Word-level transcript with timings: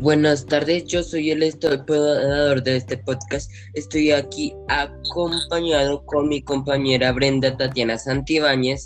Buenas 0.00 0.44
tardes, 0.44 0.84
yo 0.84 1.02
soy 1.02 1.30
el 1.30 1.42
estupendador 1.42 2.62
de 2.62 2.76
este 2.76 2.98
podcast. 2.98 3.50
Estoy 3.72 4.10
aquí 4.10 4.52
acompañado 4.68 6.04
con 6.04 6.28
mi 6.28 6.42
compañera 6.42 7.12
Brenda 7.12 7.56
Tatiana 7.56 7.96
Santibáñez. 7.96 8.84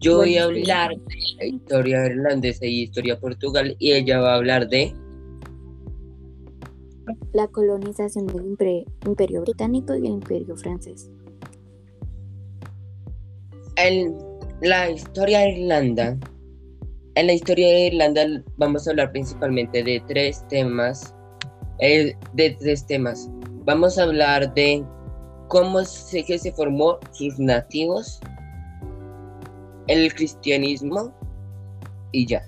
Yo 0.00 0.16
voy 0.16 0.38
a 0.38 0.44
hablar 0.44 0.90
de 1.38 1.46
historia 1.46 2.04
irlandesa 2.04 2.66
y 2.66 2.82
historia 2.82 3.20
portugal 3.20 3.76
y 3.78 3.92
ella 3.92 4.18
va 4.18 4.32
a 4.32 4.36
hablar 4.38 4.68
de 4.68 4.92
la 7.32 7.46
colonización 7.46 8.26
del 8.26 8.44
imperio, 9.04 9.42
británico 9.42 9.94
y 9.94 9.98
el 9.98 10.14
imperio 10.14 10.56
francés. 10.56 11.08
En 13.76 14.18
la 14.62 14.90
historia 14.90 15.40
de 15.40 15.60
Irlanda 15.60 16.18
en 17.20 17.26
la 17.26 17.34
historia 17.34 17.68
de 17.68 17.86
Irlanda 17.88 18.26
vamos 18.56 18.86
a 18.86 18.90
hablar 18.92 19.12
principalmente 19.12 19.84
de 19.84 20.02
tres 20.08 20.42
temas. 20.48 21.14
Eh, 21.78 22.16
de 22.32 22.50
tres 22.58 22.86
temas. 22.86 23.28
Vamos 23.64 23.98
a 23.98 24.04
hablar 24.04 24.52
de 24.54 24.82
cómo 25.48 25.84
se, 25.84 26.24
que 26.24 26.38
se 26.38 26.50
formó 26.52 26.98
sus 27.12 27.38
nativos, 27.38 28.20
el 29.86 30.14
cristianismo 30.14 31.14
y 32.12 32.26
ya. 32.26 32.42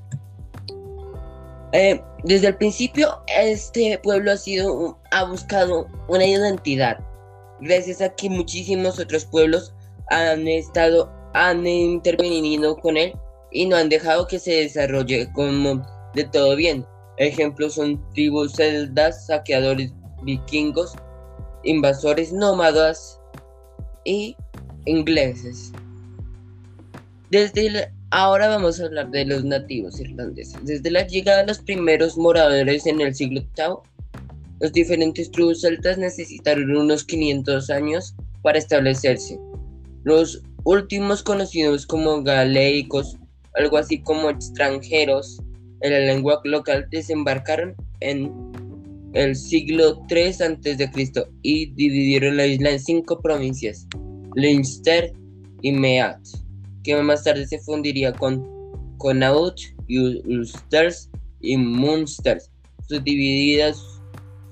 Eh, 1.73 2.03
desde 2.25 2.49
el 2.49 2.57
principio, 2.57 3.23
este 3.27 3.99
pueblo 4.03 4.33
ha 4.33 4.37
sido 4.39 4.99
ha 5.11 5.25
buscado 5.25 5.87
una 6.09 6.25
identidad, 6.25 6.99
gracias 7.61 8.01
a 8.01 8.09
que 8.15 8.31
muchísimos 8.31 8.99
otros 8.99 9.27
pueblos 9.27 9.75
han 10.09 10.49
estado 10.49 11.11
han 11.35 11.67
intervenido 11.67 12.77
con 12.77 12.97
él 12.97 13.15
y 13.53 13.67
no 13.67 13.77
han 13.77 13.89
dejado 13.89 14.27
que 14.27 14.39
se 14.39 14.53
desarrolle 14.53 15.31
como 15.33 15.83
de 16.15 16.25
todo 16.25 16.57
bien. 16.57 16.85
Ejemplos 17.19 17.75
son 17.75 18.03
tribus 18.13 18.55
celdas, 18.55 19.27
saqueadores 19.27 19.93
vikingos, 20.23 20.95
invasores 21.65 22.33
nómadas 22.33 23.21
y 24.05 24.37
ingleses. 24.87 25.73
Desde 27.31 27.93
ahora 28.11 28.49
vamos 28.49 28.81
a 28.81 28.87
hablar 28.87 29.11
de 29.11 29.25
los 29.25 29.45
nativos 29.45 30.01
irlandeses. 30.01 30.59
Desde 30.65 30.91
la 30.91 31.07
llegada 31.07 31.41
de 31.41 31.47
los 31.47 31.59
primeros 31.59 32.17
moradores 32.17 32.87
en 32.87 33.01
el 33.01 33.15
siglo 33.15 33.43
VIII, 33.57 33.77
los 34.61 34.73
diferentes 34.73 35.31
tribus 35.31 35.63
celtas 35.63 35.99
necesitaron 35.99 36.77
unos 36.77 37.05
500 37.05 37.71
años 37.71 38.15
para 38.43 38.59
establecerse. 38.59 39.39
Los 40.05 40.43
últimos 40.65 41.23
conocidos 41.23 41.87
como 41.87 42.23
galéicos 42.23 43.19
algo 43.55 43.77
así 43.77 44.01
como 44.03 44.31
extranjeros 44.31 45.39
en 45.81 45.93
la 45.93 45.99
lengua 46.01 46.41
local, 46.45 46.87
desembarcaron 46.91 47.75
en 48.01 48.33
el 49.15 49.37
siglo 49.37 50.01
III 50.09 50.29
a.C. 50.29 50.91
y 51.43 51.67
dividieron 51.75 52.37
la 52.37 52.47
isla 52.47 52.71
en 52.71 52.81
cinco 52.81 53.21
provincias, 53.21 53.87
Leinster 54.37 55.13
y 55.61 55.73
Meath, 55.73 56.21
que 56.83 56.97
más 57.03 57.25
tarde 57.25 57.47
se 57.47 57.59
fundiría 57.59 58.13
con 58.13 58.47
Connaught, 58.99 59.59
Ulster 59.89 60.93
y 61.41 61.57
Munster, 61.57 62.41
subdivididas, 62.89 63.79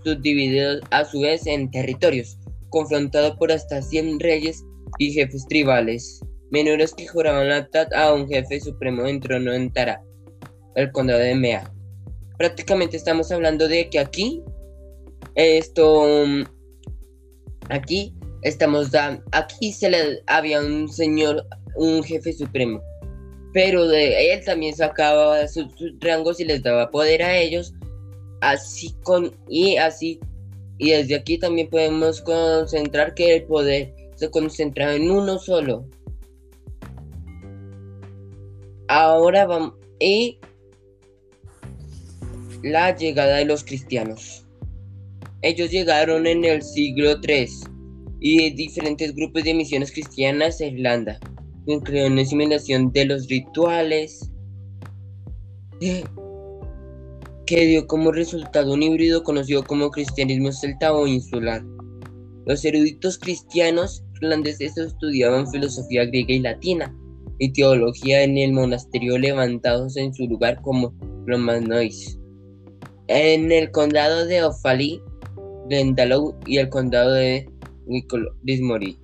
subdivididas 0.04 0.80
a 0.90 1.04
su 1.04 1.20
vez 1.20 1.46
en 1.46 1.70
territorios, 1.70 2.38
confrontados 2.68 3.36
por 3.36 3.52
hasta 3.52 3.80
100 3.80 4.20
reyes 4.20 4.64
y 4.98 5.12
jefes 5.12 5.46
tribales 5.48 6.20
menores 6.50 6.94
que 6.94 7.06
juraban 7.06 7.48
lealtad 7.48 7.92
a 7.94 8.12
un 8.12 8.28
jefe 8.28 8.60
supremo 8.60 9.06
entró 9.06 9.36
en 9.36 9.72
Tara, 9.72 10.02
el 10.74 10.90
condado 10.92 11.20
de 11.20 11.34
Mea. 11.34 11.72
Prácticamente 12.38 12.96
estamos 12.96 13.30
hablando 13.30 13.68
de 13.68 13.88
que 13.90 13.98
aquí, 13.98 14.42
esto, 15.34 16.24
aquí 17.68 18.14
estamos 18.42 18.90
aquí 19.32 19.72
se 19.72 19.90
le 19.90 20.22
había 20.26 20.60
un 20.60 20.88
señor, 20.88 21.46
un 21.76 22.02
jefe 22.02 22.32
supremo, 22.32 22.82
pero 23.52 23.86
de 23.86 24.32
él 24.32 24.44
también 24.44 24.74
sacaba 24.74 25.46
sus, 25.48 25.66
rangos 26.00 26.40
y 26.40 26.44
les 26.44 26.62
daba 26.62 26.90
poder 26.90 27.22
a 27.22 27.36
ellos, 27.36 27.74
así 28.40 28.94
con, 29.02 29.34
y 29.48 29.76
así, 29.76 30.18
y 30.78 30.90
desde 30.90 31.16
aquí 31.16 31.38
también 31.38 31.68
podemos 31.68 32.20
concentrar 32.22 33.14
que 33.14 33.36
el 33.36 33.44
poder 33.44 33.94
se 34.16 34.30
concentraba 34.30 34.94
en 34.94 35.10
uno 35.10 35.38
solo, 35.38 35.86
Ahora 38.90 39.46
vamos. 39.46 39.74
Y 40.00 40.40
la 42.64 42.96
llegada 42.96 43.36
de 43.36 43.44
los 43.44 43.62
cristianos. 43.62 44.44
Ellos 45.42 45.70
llegaron 45.70 46.26
en 46.26 46.44
el 46.44 46.60
siglo 46.60 47.12
III 47.22 47.48
y 48.18 48.50
diferentes 48.50 49.14
grupos 49.14 49.44
de 49.44 49.54
misiones 49.54 49.92
cristianas 49.92 50.60
a 50.60 50.66
Irlanda, 50.66 51.20
incluyendo 51.66 52.14
una 52.14 52.22
asimilación 52.22 52.90
de 52.90 53.04
los 53.04 53.28
rituales, 53.28 54.28
que 57.46 57.66
dio 57.66 57.86
como 57.86 58.10
resultado 58.10 58.72
un 58.72 58.82
híbrido 58.82 59.22
conocido 59.22 59.62
como 59.62 59.92
cristianismo 59.92 60.50
celta 60.50 60.92
o 60.92 61.06
insular. 61.06 61.62
Los 62.44 62.64
eruditos 62.64 63.18
cristianos 63.18 64.02
irlandeses 64.20 64.76
estudiaban 64.76 65.48
filosofía 65.48 66.06
griega 66.06 66.34
y 66.34 66.40
latina, 66.40 66.92
y 67.40 67.52
teología 67.52 68.22
en 68.22 68.36
el 68.38 68.52
monasterio 68.52 69.18
levantados 69.18 69.96
en 69.96 70.14
su 70.14 70.28
lugar 70.28 70.60
como 70.60 70.94
Romanois. 71.26 72.18
En 73.08 73.50
el 73.50 73.70
condado 73.72 74.26
de 74.26 74.44
Offaly, 74.44 75.02
Glendalough 75.68 76.34
y 76.46 76.58
el 76.58 76.68
condado 76.68 77.12
de 77.12 77.48
Lismore. 78.44 78.96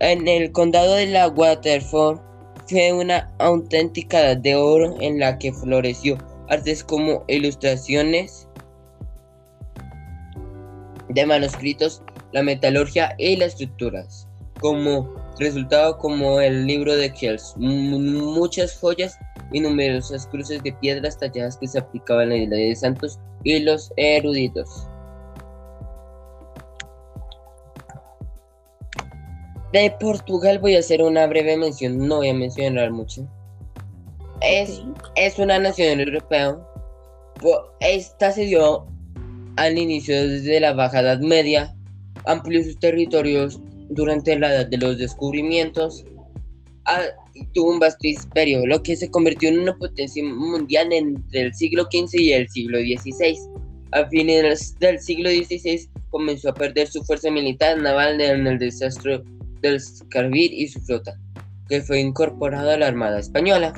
En 0.00 0.26
el 0.26 0.50
condado 0.50 0.96
de 0.96 1.06
la 1.06 1.28
Waterford 1.28 2.18
fue 2.66 2.92
una 2.92 3.32
auténtica 3.38 4.20
edad 4.20 4.36
de 4.38 4.56
oro 4.56 4.96
en 5.00 5.20
la 5.20 5.38
que 5.38 5.52
floreció 5.52 6.18
artes 6.48 6.82
como 6.82 7.24
ilustraciones 7.28 8.48
de 11.08 11.24
manuscritos, 11.24 12.02
la 12.32 12.42
metalurgia 12.42 13.14
y 13.18 13.36
las 13.36 13.52
estructuras, 13.52 14.26
como 14.60 15.23
resultado 15.38 15.98
como 15.98 16.40
el 16.40 16.66
libro 16.66 16.94
de 16.94 17.12
Kells, 17.12 17.54
muchas 17.56 18.78
joyas 18.78 19.18
y 19.52 19.60
numerosas 19.60 20.26
cruces 20.26 20.62
de 20.62 20.72
piedras 20.72 21.18
talladas 21.18 21.56
que 21.56 21.68
se 21.68 21.78
aplicaban 21.78 22.32
en 22.32 22.50
la 22.50 22.56
de 22.56 22.74
santos 22.74 23.18
y 23.42 23.58
los 23.60 23.92
eruditos. 23.96 24.88
De 29.72 29.92
Portugal 29.98 30.60
voy 30.60 30.76
a 30.76 30.78
hacer 30.78 31.02
una 31.02 31.26
breve 31.26 31.56
mención, 31.56 32.06
no 32.06 32.18
voy 32.18 32.28
a 32.28 32.34
mencionar 32.34 32.92
mucho. 32.92 33.28
Es, 34.40 34.82
es 35.16 35.38
una 35.38 35.58
nación 35.58 36.00
europea. 36.00 36.56
Esta 37.80 38.30
se 38.30 38.42
dio 38.42 38.86
al 39.56 39.76
inicio 39.76 40.14
desde 40.28 40.60
la 40.60 40.74
Baja 40.74 41.00
Edad 41.00 41.18
Media, 41.18 41.74
amplió 42.24 42.62
sus 42.62 42.78
territorios 42.78 43.60
durante 43.90 44.38
la 44.38 44.52
edad 44.52 44.66
de 44.66 44.78
los 44.78 44.98
descubrimientos, 44.98 46.04
ah, 46.86 47.02
tuvo 47.52 47.72
un 47.72 47.78
vasto 47.78 48.06
imperio, 48.06 48.66
lo 48.66 48.82
que 48.82 48.96
se 48.96 49.10
convirtió 49.10 49.48
en 49.48 49.60
una 49.60 49.76
potencia 49.76 50.22
mundial 50.24 50.92
entre 50.92 51.42
el 51.42 51.54
siglo 51.54 51.84
XV 51.84 52.20
y 52.20 52.32
el 52.32 52.48
siglo 52.48 52.78
XVI. 52.78 53.36
A 53.92 54.06
fines 54.08 54.76
del 54.80 54.98
siglo 54.98 55.30
XVI 55.30 55.88
comenzó 56.10 56.50
a 56.50 56.54
perder 56.54 56.88
su 56.88 57.02
fuerza 57.04 57.30
militar 57.30 57.80
naval 57.80 58.20
en 58.20 58.46
el 58.46 58.58
desastre 58.58 59.22
del 59.60 59.80
Scarvir 59.80 60.52
y 60.52 60.68
su 60.68 60.80
flota, 60.80 61.18
que 61.68 61.80
fue 61.80 62.00
incorporada 62.00 62.74
a 62.74 62.78
la 62.78 62.88
Armada 62.88 63.20
Española. 63.20 63.72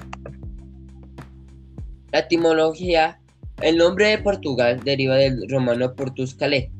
La 2.12 2.20
etimología, 2.20 3.20
el 3.62 3.76
nombre 3.76 4.08
de 4.08 4.18
Portugal 4.18 4.80
deriva 4.84 5.16
del 5.16 5.48
romano 5.48 5.94
Portus 5.94 6.34
Calais, 6.34 6.70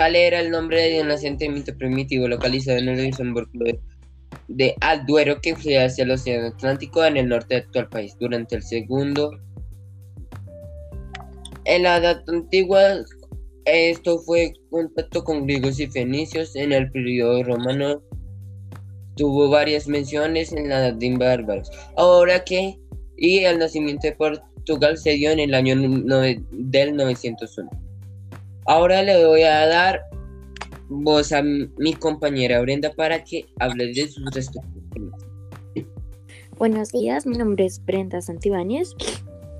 Cale 0.00 0.28
era 0.28 0.40
el 0.40 0.50
nombre 0.50 0.80
de 0.80 1.02
un 1.02 1.10
asentamiento 1.10 1.76
primitivo 1.76 2.26
localizado 2.26 2.78
en 2.78 2.88
el 2.88 2.96
desembarco 2.96 3.50
de, 4.48 4.74
Alduero 4.80 5.42
que 5.42 5.54
fue 5.54 5.76
hacia 5.76 6.04
el 6.04 6.12
Océano 6.12 6.46
Atlántico 6.46 7.04
en 7.04 7.18
el 7.18 7.28
norte 7.28 7.56
del 7.56 7.64
actual 7.64 7.90
país 7.90 8.16
durante 8.18 8.56
el 8.56 8.62
segundo. 8.62 9.30
En 11.66 11.82
la 11.82 11.98
edad 11.98 12.22
antigua, 12.28 12.80
Esto 13.66 14.18
fue 14.20 14.54
contacto 14.70 15.22
con 15.22 15.44
griegos 15.44 15.78
y 15.78 15.86
fenicios 15.86 16.56
en 16.56 16.72
el 16.72 16.90
periodo 16.90 17.42
romano. 17.42 18.02
Tuvo 19.16 19.50
varias 19.50 19.86
menciones 19.86 20.50
en 20.54 20.70
la 20.70 20.78
edad 20.78 20.94
de 20.94 21.14
bárbaros. 21.18 21.70
Ahora 21.98 22.42
que, 22.42 22.80
y 23.18 23.40
el 23.40 23.58
nacimiento 23.58 24.06
de 24.06 24.12
Portugal 24.14 24.96
se 24.96 25.10
dio 25.10 25.30
en 25.30 25.40
el 25.40 25.52
año 25.52 25.76
del 25.76 26.96
901. 26.96 27.89
Ahora 28.70 29.02
le 29.02 29.26
voy 29.26 29.42
a 29.42 29.66
dar 29.66 30.00
voz 30.88 31.32
a 31.32 31.42
mi 31.42 31.92
compañera 31.92 32.60
Brenda 32.60 32.92
para 32.92 33.24
que 33.24 33.46
hable 33.58 33.92
de 33.92 34.06
sus 34.06 34.24
respectivos 34.32 35.12
Buenos 36.56 36.92
días, 36.92 37.26
mi 37.26 37.36
nombre 37.36 37.64
es 37.64 37.84
Brenda 37.84 38.22
Santibáñez 38.22 38.94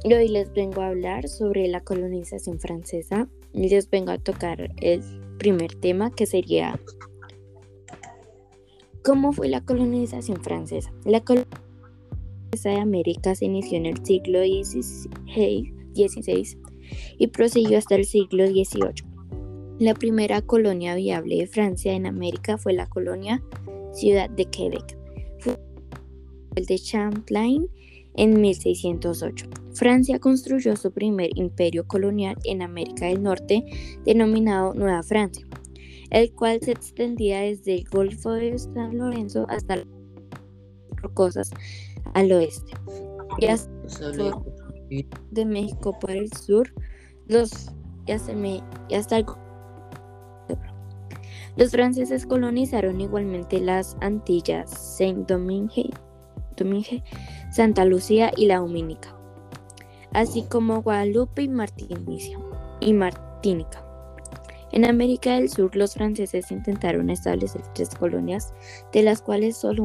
y 0.04 0.14
hoy 0.14 0.28
les 0.28 0.52
vengo 0.52 0.82
a 0.82 0.86
hablar 0.86 1.28
sobre 1.28 1.66
la 1.66 1.80
colonización 1.80 2.60
francesa. 2.60 3.26
Les 3.52 3.90
vengo 3.90 4.12
a 4.12 4.18
tocar 4.18 4.70
el 4.80 5.02
primer 5.38 5.74
tema 5.74 6.12
que 6.12 6.26
sería 6.26 6.78
¿Cómo 9.02 9.32
fue 9.32 9.48
la 9.48 9.64
colonización 9.64 10.40
francesa? 10.40 10.92
La 11.04 11.18
colonización 11.18 11.58
de 12.62 12.76
América 12.76 13.34
se 13.34 13.46
inició 13.46 13.76
en 13.76 13.86
el 13.86 14.06
siglo 14.06 14.38
XVI 14.38 16.59
y 17.18 17.28
prosiguió 17.28 17.78
hasta 17.78 17.94
el 17.94 18.04
siglo 18.04 18.46
XVIII. 18.46 19.04
La 19.78 19.94
primera 19.94 20.42
colonia 20.42 20.94
viable 20.94 21.36
de 21.36 21.46
Francia 21.46 21.92
en 21.92 22.06
América 22.06 22.58
fue 22.58 22.72
la 22.72 22.88
colonia 22.88 23.42
Ciudad 23.92 24.28
de 24.30 24.44
Quebec. 24.44 24.98
El 26.54 26.66
de 26.66 26.78
Champlain 26.78 27.68
en 28.16 28.40
1608. 28.40 29.46
Francia 29.72 30.18
construyó 30.18 30.76
su 30.76 30.92
primer 30.92 31.30
imperio 31.36 31.86
colonial 31.86 32.36
en 32.44 32.62
América 32.62 33.06
del 33.06 33.22
Norte, 33.22 33.64
denominado 34.04 34.74
Nueva 34.74 35.02
Francia, 35.02 35.46
el 36.10 36.32
cual 36.32 36.60
se 36.60 36.72
extendía 36.72 37.40
desde 37.40 37.76
el 37.76 37.84
Golfo 37.84 38.32
de 38.32 38.58
San 38.58 38.98
Lorenzo 38.98 39.46
hasta 39.48 39.76
las 39.76 39.86
rocosas 40.96 41.50
al 42.14 42.30
oeste 42.32 42.72
hasta 43.48 43.70
de 45.30 45.44
México 45.44 45.98
por 45.98 46.10
el 46.10 46.32
sur, 46.32 46.72
los, 47.26 47.72
y 48.06 48.94
hasta 48.94 49.16
el 49.16 49.26
los 51.56 51.72
franceses 51.72 52.26
colonizaron 52.26 53.00
igualmente 53.00 53.60
las 53.60 53.96
Antillas, 54.00 54.70
Saint-Domingue, 54.70 55.90
Santa 57.50 57.84
Lucía 57.84 58.30
y 58.36 58.46
la 58.46 58.58
Dominica, 58.58 59.14
así 60.12 60.42
como 60.44 60.82
Guadalupe 60.82 61.42
y 61.42 62.92
Martinica. 62.92 63.84
En 64.72 64.84
América 64.84 65.34
del 65.34 65.48
Sur, 65.48 65.74
los 65.74 65.94
franceses 65.94 66.52
intentaron 66.52 67.10
establecer 67.10 67.62
tres 67.74 67.90
colonias, 67.90 68.54
de 68.92 69.02
las 69.02 69.20
cuales 69.20 69.56
solo 69.56 69.82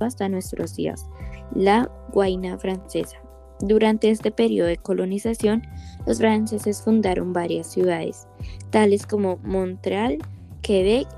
hasta 0.00 0.28
nuestros 0.28 0.74
días, 0.74 1.06
la 1.54 1.88
Guayana 2.12 2.58
francesa. 2.58 3.27
Durante 3.60 4.10
este 4.10 4.30
periodo 4.30 4.68
de 4.68 4.76
colonización, 4.76 5.62
los 6.06 6.18
franceses 6.18 6.82
fundaron 6.82 7.32
varias 7.32 7.72
ciudades, 7.72 8.26
tales 8.70 9.06
como 9.06 9.38
Montreal, 9.38 10.18
Quebec, 10.62 11.08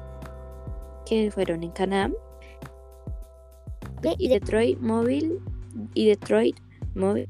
que 1.05 1.31
fueron 1.31 1.63
en 1.63 1.71
Canadá, 1.71 2.11
y 4.19 4.29
Detroit 4.29 4.79
Mobile 4.81 5.39
y 5.95 6.07
Detroit 6.07 6.57
Mobile, 6.95 7.29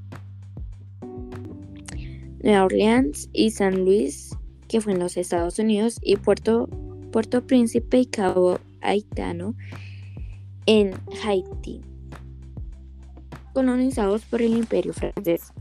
Nueva 2.43 2.65
Orleans 2.65 3.29
y 3.33 3.51
San 3.51 3.85
Luis, 3.85 4.31
que 4.69 4.81
fue 4.81 4.93
en 4.93 5.01
los 5.01 5.17
Estados 5.17 5.59
Unidos, 5.59 5.99
y 6.03 6.17
Puerto, 6.17 6.69
Puerto 7.11 7.45
Príncipe 7.45 7.99
y 7.99 8.07
Cabo 8.07 8.59
Haitano 8.81 9.55
en 10.67 10.95
Haití, 11.25 11.81
colonizados 13.53 14.25
por 14.25 14.43
el 14.43 14.57
Imperio 14.57 14.93
francés. 14.93 15.53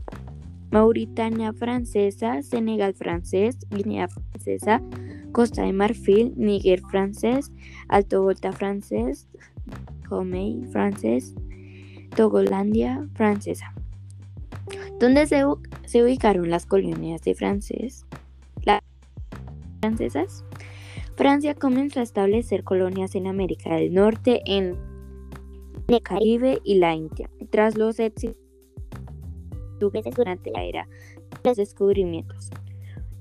Mauritania 0.70 1.52
francesa, 1.52 2.42
Senegal 2.42 2.94
francés, 2.94 3.58
Guinea 3.70 4.08
francesa, 4.08 4.80
Costa 5.32 5.62
de 5.62 5.72
Marfil, 5.72 6.32
Níger 6.36 6.80
francés, 6.90 7.50
Alto 7.88 8.22
Volta 8.22 8.52
francés, 8.52 9.28
Homey 10.08 10.64
francés, 10.70 11.34
Togolandia 12.14 13.06
francesa. 13.14 13.74
¿Dónde 14.98 15.26
se, 15.26 15.44
ubicaron 16.02 16.50
las 16.50 16.66
colonias 16.66 17.22
de 17.22 17.34
francés? 17.34 18.06
Las 18.62 18.80
francesas. 19.80 20.44
Francia 21.16 21.54
comenzó 21.54 22.00
a 22.00 22.04
establecer 22.04 22.64
colonias 22.64 23.14
en 23.14 23.26
América 23.26 23.74
del 23.74 23.92
Norte, 23.92 24.42
en 24.46 24.76
el 25.90 26.02
Caribe 26.02 26.60
y 26.64 26.78
la 26.78 26.94
India, 26.94 27.28
tras 27.50 27.76
los 27.76 27.98
éxitos 27.98 28.36
durante 30.14 30.50
la 30.50 30.64
era 30.64 30.88
de 31.42 31.48
los 31.50 31.56
descubrimientos, 31.56 32.50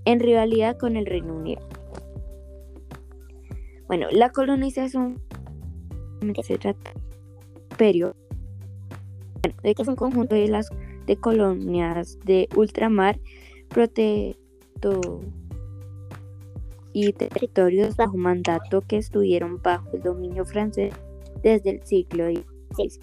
en 0.06 0.20
rivalidad 0.20 0.78
con 0.78 0.96
el 0.98 1.06
Reino 1.06 1.36
Unido. 1.36 1.68
Bueno, 3.88 4.08
la 4.12 4.30
colonización 4.32 5.22
se 6.44 6.58
trata 6.58 6.94
de 7.78 8.14
de 9.64 9.74
que 9.74 9.82
es 9.82 9.88
un 9.88 9.96
conjunto 9.96 10.36
de 10.36 10.48
las 10.48 10.70
de 11.06 11.16
colonias 11.16 12.20
de 12.26 12.50
ultramar 12.56 13.20
protesto 13.70 15.22
y 16.94 17.14
territorios 17.14 17.96
bajo 17.96 18.18
mandato 18.18 18.82
que 18.82 18.98
estuvieron 18.98 19.62
bajo 19.62 19.90
el 19.94 20.02
dominio 20.02 20.46
francés 20.46 20.94
desde 21.42 21.72
el 21.72 21.84
siglo 21.84 22.30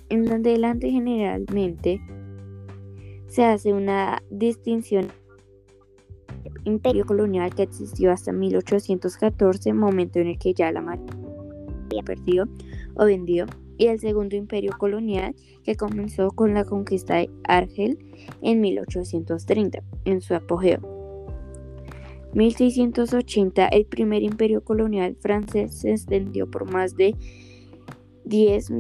En 0.09 0.33
adelante 0.33 0.91
generalmente 0.91 2.01
se 3.27 3.45
hace 3.45 3.73
una 3.73 4.23
distinción 4.31 5.09
imperio 6.65 7.05
colonial 7.05 7.55
que 7.55 7.63
existió 7.63 8.11
hasta 8.11 8.33
1814, 8.33 9.73
momento 9.73 10.19
en 10.19 10.29
el 10.29 10.39
que 10.39 10.55
ya 10.55 10.73
la 10.73 10.81
mayoría 10.81 12.03
perdido 12.05 12.47
o 12.95 13.05
vendido, 13.05 13.47
y 13.79 13.89
el 13.89 14.01
segundo 14.01 14.37
imperio 14.37 14.73
colonial 14.79 15.35
que 15.63 15.77
comenzó 15.77 16.31
con 16.31 16.55
la 16.55 16.65
conquista 16.65 17.17
de 17.17 17.31
Argel 17.45 17.99
en 18.41 18.61
1830, 18.61 19.83
en 20.07 20.21
su 20.23 20.35
apogeo. 20.35 20.81
1680, 22.33 23.69
el 23.69 23.85
primer 23.87 24.23
imperio 24.23 24.65
colonial 24.65 25.17
francés 25.21 25.79
se 25.79 25.91
extendió 25.91 26.51
por 26.51 26.71
más 26.71 26.97
de 26.97 27.15
10, 28.25 28.71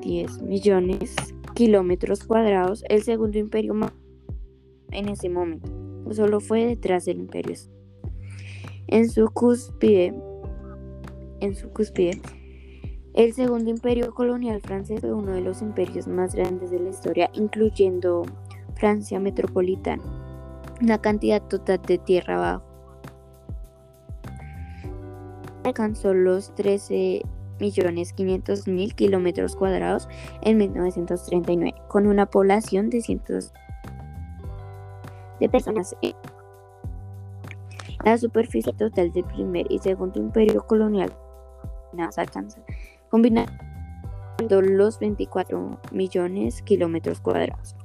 10 0.00 0.42
millones 0.42 1.14
kilómetros 1.54 2.24
cuadrados, 2.24 2.84
el 2.88 3.02
segundo 3.02 3.38
imperio 3.38 3.74
en 4.90 5.08
ese 5.08 5.28
momento 5.28 5.70
solo 6.10 6.40
fue 6.40 6.66
detrás 6.66 7.04
del 7.04 7.18
imperio. 7.18 7.56
En 8.88 9.08
su 9.08 9.26
cúspide, 9.30 10.14
en 11.40 11.54
su 11.54 11.70
cúspide, 11.70 12.20
el 13.14 13.32
segundo 13.32 13.70
imperio 13.70 14.12
colonial 14.14 14.60
francés 14.60 15.00
fue 15.00 15.12
uno 15.12 15.32
de 15.32 15.42
los 15.42 15.62
imperios 15.62 16.06
más 16.08 16.34
grandes 16.34 16.70
de 16.70 16.80
la 16.80 16.90
historia, 16.90 17.30
incluyendo 17.34 18.22
Francia 18.74 19.20
metropolitana, 19.20 20.02
una 20.80 21.00
cantidad 21.00 21.42
total 21.42 21.80
de 21.86 21.98
tierra 21.98 22.36
abajo. 22.36 22.64
Alcanzó 25.64 26.12
los 26.12 26.54
13 26.54 27.22
millones 27.62 28.12
500 28.12 28.66
mil 28.66 28.94
kilómetros 28.94 29.54
cuadrados 29.54 30.08
en 30.42 30.58
1939, 30.58 31.74
con 31.88 32.08
una 32.08 32.26
población 32.26 32.90
de 32.90 33.00
cientos 33.00 33.52
de 35.38 35.48
personas. 35.48 35.94
La 38.04 38.18
superficie 38.18 38.72
total 38.72 39.12
del 39.12 39.24
primer 39.24 39.70
y 39.70 39.78
segundo 39.78 40.18
imperio 40.18 40.66
colonial 40.66 41.16
alcanza 42.16 42.60
combinando 43.10 43.52
los 44.60 44.98
24 44.98 45.78
millones 45.92 46.62
kilómetros 46.62 47.20
cuadrados. 47.20 47.76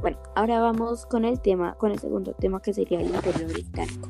Bueno, 0.00 0.18
ahora 0.34 0.60
vamos 0.60 1.06
con 1.06 1.24
el 1.24 1.40
tema, 1.40 1.74
con 1.74 1.92
el 1.92 1.98
segundo 1.98 2.34
tema 2.34 2.60
que 2.60 2.74
sería 2.74 3.00
el 3.00 3.06
imperio 3.06 3.46
británico. 3.48 4.08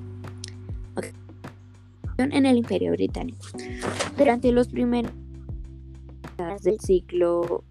En 2.30 2.46
el 2.46 2.56
imperio 2.56 2.92
británico. 2.92 3.46
Durante 4.16 4.52
los 4.52 4.68
primeros 4.68 5.12
del 6.62 6.80
siglo 6.80 7.64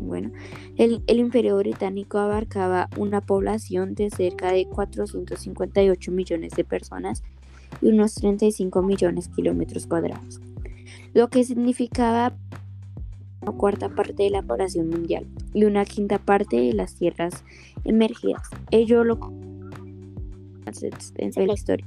bueno, 0.00 0.30
el, 0.76 1.02
imperio 1.08 1.56
británico 1.58 2.18
abarcaba 2.18 2.88
una 2.96 3.20
población 3.20 3.94
de 3.94 4.10
cerca 4.10 4.52
de 4.52 4.66
458 4.66 6.12
millones 6.12 6.52
de 6.54 6.64
personas 6.64 7.22
y 7.82 7.88
unos 7.88 8.14
35 8.14 8.82
millones 8.82 9.28
de 9.28 9.34
kilómetros 9.34 9.86
cuadrados, 9.86 10.40
lo 11.12 11.28
que 11.28 11.44
significaba 11.44 12.34
una 13.42 13.52
cuarta 13.52 13.88
parte 13.88 14.22
de 14.22 14.30
la 14.30 14.42
población 14.42 14.88
mundial 14.88 15.26
y 15.54 15.64
una 15.64 15.84
quinta 15.84 16.18
parte 16.18 16.56
de 16.56 16.72
las 16.72 16.94
tierras 16.94 17.44
emergidas. 17.84 18.48
Ello 18.70 19.04
lo 19.04 19.18
de 20.64 21.46
la 21.46 21.52
historia. 21.52 21.86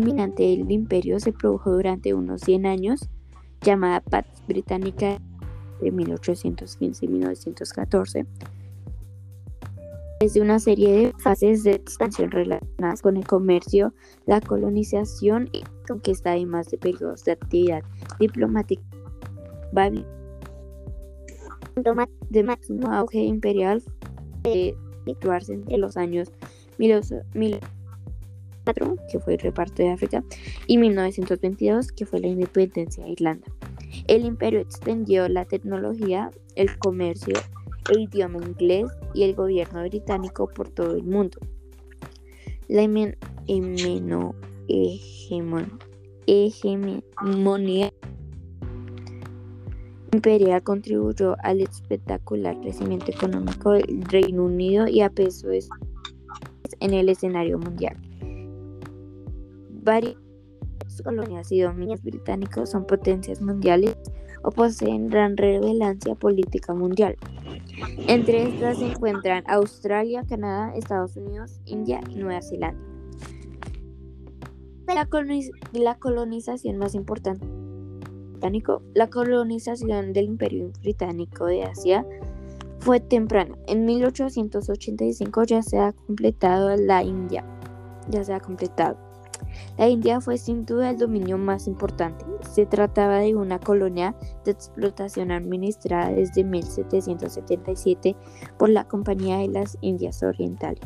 Dominante 0.00 0.44
del 0.44 0.72
imperio 0.72 1.20
se 1.20 1.30
produjo 1.30 1.72
durante 1.72 2.14
unos 2.14 2.40
100 2.40 2.64
años, 2.64 3.10
llamada 3.60 4.00
Paz 4.00 4.24
Británica 4.48 5.18
de 5.82 5.90
1815 5.90 7.04
y 7.04 7.08
1914, 7.08 8.26
desde 10.20 10.40
una 10.40 10.58
serie 10.58 10.90
de 10.90 11.12
fases 11.18 11.64
de 11.64 11.72
expansión 11.72 12.30
relacionadas 12.30 13.02
con 13.02 13.18
el 13.18 13.26
comercio, 13.26 13.92
la 14.24 14.40
colonización 14.40 15.50
y 15.52 15.64
conquista, 15.86 16.30
además 16.30 16.70
de 16.70 16.78
periodos 16.78 17.22
de 17.24 17.32
actividad 17.32 17.82
diplomática. 18.18 18.82
De 22.30 22.42
máximo 22.42 22.90
auge 22.90 23.18
imperial 23.18 23.82
de 24.44 24.74
situarse 25.04 25.52
entre 25.52 25.76
los 25.76 25.98
años 25.98 26.32
1804, 26.78 27.79
que 29.10 29.18
fue 29.18 29.34
el 29.34 29.40
reparto 29.40 29.82
de 29.82 29.90
África, 29.90 30.24
y 30.66 30.78
1922, 30.78 31.92
que 31.92 32.06
fue 32.06 32.20
la 32.20 32.28
independencia 32.28 33.04
de 33.04 33.10
Irlanda. 33.10 33.46
El 34.06 34.24
imperio 34.24 34.60
extendió 34.60 35.28
la 35.28 35.44
tecnología, 35.44 36.30
el 36.54 36.78
comercio, 36.78 37.34
el 37.90 38.00
idioma 38.00 38.38
inglés 38.38 38.90
y 39.14 39.24
el 39.24 39.34
gobierno 39.34 39.82
británico 39.82 40.48
por 40.48 40.68
todo 40.68 40.94
el 40.94 41.02
mundo. 41.04 41.38
La 42.68 42.82
hegemonía 46.26 47.92
imperial 50.12 50.62
contribuyó 50.62 51.36
al 51.42 51.60
espectacular 51.60 52.60
crecimiento 52.60 53.10
económico 53.10 53.72
del 53.72 54.02
Reino 54.04 54.44
Unido 54.44 54.86
y 54.86 55.00
a 55.00 55.10
peso 55.10 55.48
en 56.80 56.94
el 56.94 57.08
escenario 57.08 57.58
mundial. 57.58 57.96
Varias 59.82 60.16
colonias 61.04 61.50
y 61.52 61.60
dominios 61.60 62.02
británicos 62.02 62.70
son 62.70 62.86
potencias 62.86 63.40
mundiales 63.40 63.96
o 64.42 64.50
poseen 64.50 65.08
gran 65.08 65.36
relevancia 65.36 66.14
política 66.14 66.74
mundial. 66.74 67.16
Entre 68.06 68.48
estas 68.48 68.78
se 68.78 68.92
encuentran 68.92 69.44
Australia, 69.46 70.24
Canadá, 70.28 70.74
Estados 70.74 71.16
Unidos, 71.16 71.60
India 71.66 72.00
y 72.08 72.16
Nueva 72.16 72.42
Zelanda. 72.42 72.80
La, 74.86 75.08
la 75.72 75.94
colonización 75.98 76.78
más 76.78 76.94
importante 76.94 77.46
británico, 78.32 78.82
la 78.94 79.08
colonización 79.08 80.12
del 80.12 80.24
Imperio 80.24 80.72
Británico 80.80 81.46
de 81.46 81.62
Asia 81.64 82.04
fue 82.80 82.98
temprana. 82.98 83.56
En 83.66 83.84
1885 83.84 85.44
ya 85.44 85.62
se 85.62 85.78
ha 85.78 85.92
completado 85.92 86.74
la 86.76 87.04
India. 87.04 87.44
Ya 88.08 88.24
se 88.24 88.32
ha 88.32 88.40
completado. 88.40 89.09
La 89.78 89.88
India 89.88 90.20
fue 90.20 90.38
sin 90.38 90.64
duda 90.64 90.90
el 90.90 90.98
dominio 90.98 91.38
más 91.38 91.66
importante. 91.66 92.24
Se 92.52 92.66
trataba 92.66 93.18
de 93.18 93.34
una 93.34 93.58
colonia 93.58 94.14
de 94.44 94.52
explotación 94.52 95.30
administrada 95.30 96.10
desde 96.10 96.44
1777 96.44 98.16
por 98.58 98.70
la 98.70 98.84
Compañía 98.84 99.38
de 99.38 99.48
las 99.48 99.78
Indias 99.80 100.22
Orientales. 100.22 100.80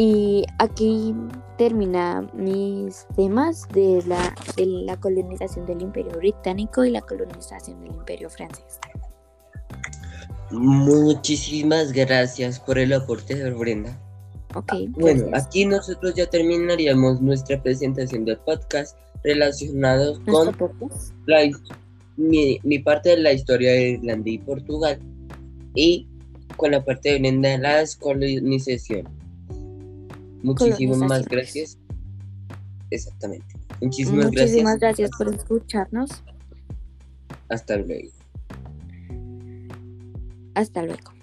Y 0.00 0.44
aquí 0.60 1.12
termina 1.56 2.22
mis 2.32 3.04
temas 3.16 3.66
de 3.70 4.00
la, 4.06 4.32
de 4.56 4.64
la 4.64 4.96
colonización 4.96 5.66
del 5.66 5.82
Imperio 5.82 6.12
Británico 6.12 6.84
y 6.84 6.90
la 6.90 7.00
colonización 7.00 7.80
del 7.80 7.96
Imperio 7.96 8.30
Francés. 8.30 8.78
Muchísimas 10.50 11.92
gracias 11.92 12.58
por 12.60 12.78
el 12.78 12.92
aporte, 12.92 13.34
de 13.34 13.50
Brenda. 13.50 14.00
Ok. 14.54 14.72
Bueno, 14.90 15.26
aquí 15.34 15.66
nosotros 15.66 16.14
ya 16.14 16.26
terminaríamos 16.26 17.20
nuestra 17.20 17.62
presentación 17.62 18.24
del 18.24 18.38
podcast 18.38 18.96
relacionados 19.22 20.20
con 20.20 20.56
la, 21.26 21.50
mi, 22.16 22.58
mi, 22.62 22.78
parte 22.78 23.10
de 23.10 23.18
la 23.18 23.32
historia 23.32 23.72
de 23.72 23.90
Irlanda 23.90 24.30
y 24.30 24.38
Portugal 24.38 24.98
y 25.74 26.08
con 26.56 26.70
la 26.70 26.84
parte 26.84 27.12
de 27.12 27.18
Brenda 27.18 27.50
de 27.50 27.58
la 27.58 27.78
descolonización. 27.78 29.06
Muchísimas 30.42 30.98
más 30.98 31.24
gracias. 31.26 31.78
Exactamente. 32.90 33.46
Muchísimas, 33.80 34.26
Muchísimas 34.26 34.78
gracias. 34.78 35.10
por 35.18 35.34
escucharnos. 35.34 36.10
Hasta 37.48 37.76
luego. 37.76 38.17
Hasta 40.58 40.82
luego. 40.82 41.17